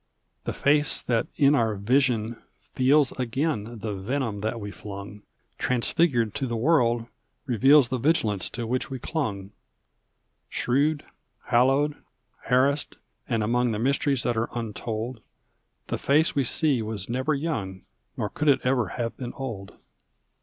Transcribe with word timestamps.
The 0.45 0.51
face 0.51 0.99
that 0.99 1.27
in 1.35 1.53
our 1.53 1.75
vision 1.75 2.41
feels 2.57 3.11
Again 3.19 3.77
the 3.83 3.93
venom 3.93 4.41
that 4.41 4.59
we 4.59 4.71
flung, 4.71 5.21
Transfigured 5.59 6.33
to 6.33 6.47
the 6.47 6.57
world 6.57 7.05
reveals 7.45 7.89
The 7.89 7.99
vigilance 7.99 8.49
to 8.49 8.65
which 8.65 8.89
we 8.89 8.97
clung. 8.97 9.51
Shrewd, 10.49 11.05
hallowed, 11.49 11.97
harassed, 12.45 12.97
and 13.29 13.43
among 13.43 13.73
The 13.73 13.77
mysteries 13.77 14.23
that 14.23 14.35
are 14.35 14.49
untold. 14.55 15.21
The 15.85 15.99
face 15.99 16.33
we 16.33 16.45
see 16.45 16.81
was 16.81 17.07
never 17.07 17.35
young 17.35 17.83
Nor 18.17 18.29
could 18.31 18.47
it 18.47 18.61
ever 18.63 18.87
have 18.87 19.15
been 19.17 19.33
old. 19.33 19.77